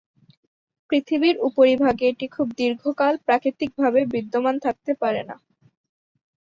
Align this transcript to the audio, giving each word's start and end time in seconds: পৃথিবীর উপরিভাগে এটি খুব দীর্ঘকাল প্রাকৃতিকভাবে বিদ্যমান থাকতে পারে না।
পৃথিবীর 0.89 1.35
উপরিভাগে 1.47 2.05
এটি 2.07 2.27
খুব 2.35 2.47
দীর্ঘকাল 2.59 3.13
প্রাকৃতিকভাবে 3.25 3.99
বিদ্যমান 4.13 4.55
থাকতে 4.65 4.91
পারে 5.01 5.21
না। 5.29 5.35